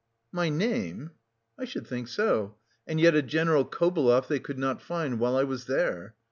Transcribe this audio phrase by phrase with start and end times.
[0.31, 1.11] "My name!"
[1.59, 2.55] "I should think so;
[2.87, 6.15] and yet a General Kobelev they could not find while I was there.